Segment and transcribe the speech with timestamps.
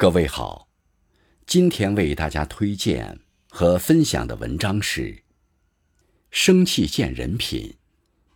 [0.00, 0.68] 各位好，
[1.44, 3.18] 今天为大家推荐
[3.50, 5.12] 和分享的文章是
[6.30, 7.74] 《生气见人品，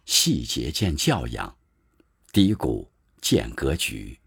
[0.04, 1.56] 细节见教养，
[2.32, 2.90] 低谷
[3.20, 4.18] 见格局》。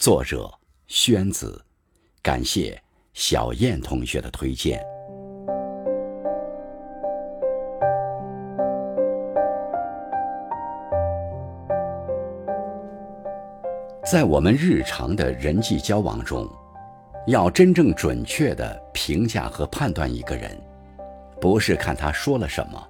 [0.00, 0.52] 作者
[0.88, 1.64] 宣子，
[2.20, 2.82] 感谢
[3.14, 4.82] 小燕同学的推荐。
[14.04, 16.48] 在我们日常的人际交往中，
[17.28, 20.60] 要真正准确地评价和判断一个人，
[21.40, 22.88] 不是看他说了什么，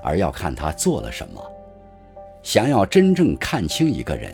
[0.00, 1.44] 而要看他做了什么。
[2.44, 4.32] 想要真正看清一个人，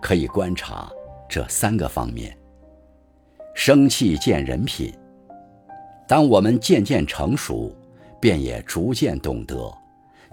[0.00, 0.88] 可以观察
[1.28, 2.36] 这三个方面：
[3.52, 4.94] 生气见人品。
[6.06, 7.74] 当我们渐渐成熟，
[8.20, 9.76] 便也逐渐懂得，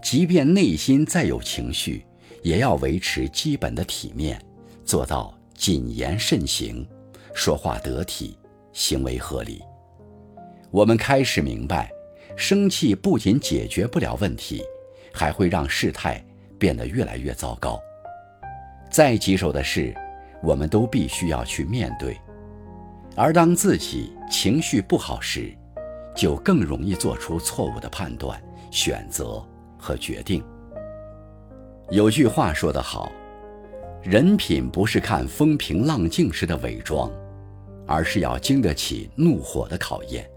[0.04, 2.06] 即便内心再有情绪，
[2.44, 4.40] 也要维持基本的体面。
[4.86, 6.88] 做到谨言慎行，
[7.34, 8.38] 说话得体，
[8.72, 9.62] 行为合理。
[10.70, 11.92] 我们开始明白，
[12.38, 14.64] 生气不仅解决不了问题，
[15.12, 16.24] 还会让事态
[16.60, 17.80] 变得越来越糟糕。
[18.92, 19.92] 再棘手的事，
[20.44, 22.16] 我们都必须要去面对。
[23.16, 25.52] 而当自己情绪不好时，
[26.16, 29.44] 就更容易做出错误的判断、选择
[29.80, 30.44] 和决定。
[31.90, 33.12] 有句话说得好。
[34.06, 37.12] 人品不是看风平浪静时的伪装，
[37.88, 40.30] 而是要经得起怒火的考验。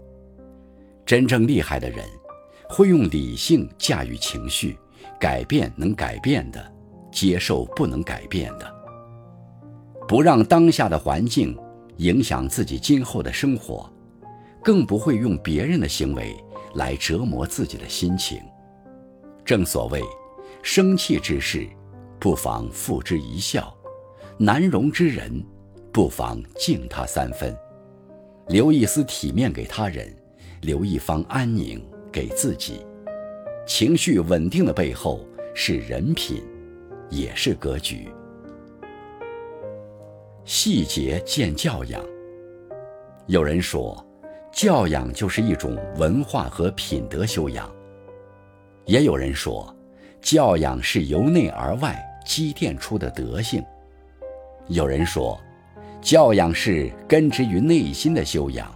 [1.05, 2.03] 真正厉害的人，
[2.67, 4.75] 会用理性驾驭情绪，
[5.19, 6.73] 改变能改变的，
[7.11, 8.73] 接受不能改变的，
[10.07, 11.55] 不让当下的环境
[11.97, 13.87] 影响自己今后的生活，
[14.63, 16.35] 更不会用别人的行为
[16.73, 18.41] 来折磨自己的心情。
[19.45, 20.01] 正所谓，
[20.63, 21.69] 生气之事。
[22.19, 23.73] 不妨付之一笑，
[24.37, 25.41] 难容之人，
[25.91, 27.57] 不妨敬他三分，
[28.49, 30.13] 留一丝体面给他人，
[30.61, 32.85] 留一方安宁给自己。
[33.65, 36.43] 情绪稳定的背后是人品，
[37.09, 38.09] 也是格局。
[40.43, 42.03] 细节见教养。
[43.27, 44.05] 有人说，
[44.51, 47.65] 教养就是一种文化和品德修养；
[48.85, 49.73] 也有人说，
[50.19, 52.05] 教养是由内而外。
[52.29, 53.65] 积淀出的德性。
[54.67, 55.41] 有人说，
[55.99, 58.71] 教养是根植于内心的修养，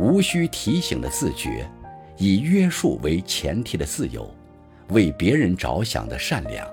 [0.00, 1.64] 无需提醒的自觉，
[2.16, 4.28] 以约束为前提的自由，
[4.88, 6.66] 为别人着想的善良。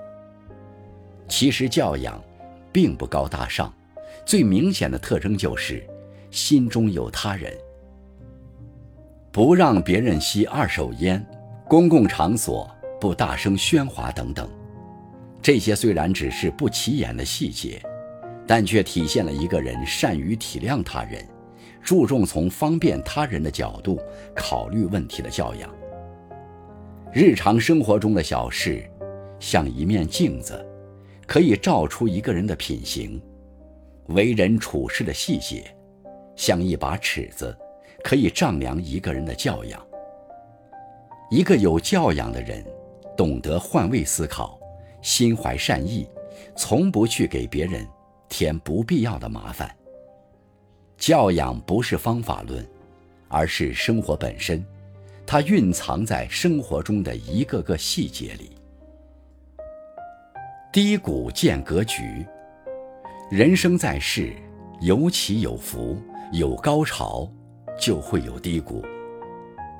[1.28, 2.20] 其实教养
[2.72, 3.72] 并不高大上，
[4.24, 5.86] 最明显的特征就是
[6.32, 7.56] 心中有他人，
[9.30, 11.24] 不让别人吸二手烟，
[11.68, 12.68] 公共场所
[13.00, 14.50] 不大声喧哗等等。
[15.42, 17.80] 这些虽然只是不起眼的细节，
[18.46, 21.24] 但却体现了一个人善于体谅他人、
[21.82, 24.00] 注重从方便他人的角度
[24.34, 25.72] 考虑问题的教养。
[27.12, 28.84] 日常生活中的小事，
[29.38, 30.66] 像一面镜子，
[31.26, 33.20] 可以照出一个人的品行；
[34.08, 35.64] 为人处事的细节，
[36.34, 37.56] 像一把尺子，
[38.02, 39.80] 可以丈量一个人的教养。
[41.30, 42.64] 一个有教养的人，
[43.16, 44.58] 懂得换位思考。
[45.02, 46.06] 心怀善意，
[46.56, 47.86] 从不去给别人
[48.28, 49.74] 添不必要的麻烦。
[50.98, 52.66] 教养不是方法论，
[53.28, 54.64] 而是生活本身，
[55.26, 58.52] 它蕴藏在生活中的一个个细节里。
[60.72, 62.26] 低谷见格局，
[63.30, 64.32] 人生在世，
[64.80, 65.96] 有起有伏，
[66.32, 67.30] 有高潮，
[67.78, 68.84] 就会有低谷。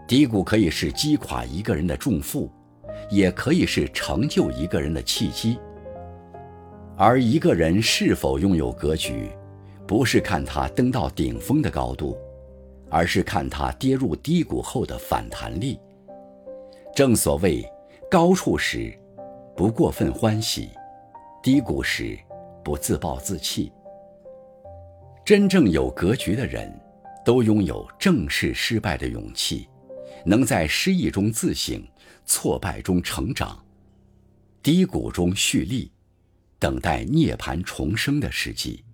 [0.06, 2.50] 低谷可以是击垮一个人的重负。
[3.10, 5.58] 也可以是成就一个人的契机。
[6.96, 9.30] 而一个人是否拥有格局，
[9.86, 12.16] 不是看他登到顶峰的高度，
[12.90, 15.78] 而是看他跌入低谷后的反弹力。
[16.94, 17.62] 正所谓，
[18.10, 18.98] 高处时
[19.54, 20.70] 不过分欢喜，
[21.42, 22.18] 低谷时
[22.64, 23.70] 不自暴自弃。
[25.24, 26.72] 真正有格局的人，
[27.24, 29.68] 都拥有正视失败的勇气。
[30.24, 31.86] 能在失意中自省，
[32.24, 33.64] 挫败中成长，
[34.62, 35.92] 低谷中蓄力，
[36.58, 38.85] 等待涅槃重生的时机。